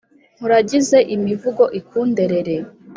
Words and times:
Nku 0.37 0.45
ragize 0.51 0.97
imivugo 1.15 1.63
ikunderere 1.79 2.55